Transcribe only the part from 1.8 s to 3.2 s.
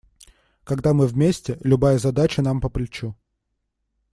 задача нам по плечу.